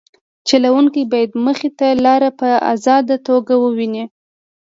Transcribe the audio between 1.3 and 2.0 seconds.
مخې ته